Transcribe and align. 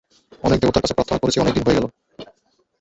আমরা 0.43 0.57
দেবতার 0.57 0.83
কাছে 0.83 0.95
প্রার্থনা 0.95 1.21
করেছি 1.21 1.37
অনেক 1.39 1.53
দিন 1.55 1.63
হয়ে 1.65 1.77
গেলো। 1.77 1.87